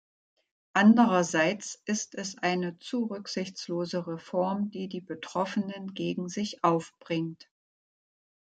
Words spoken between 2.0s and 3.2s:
es eine zu